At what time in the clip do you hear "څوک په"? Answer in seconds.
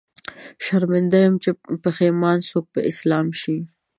2.49-2.79